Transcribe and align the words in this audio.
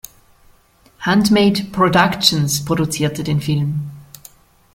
Handmade 1.05 1.65
Productions 1.71 2.65
produzierte 2.65 3.23
den 3.23 3.39
Film. 3.39 3.91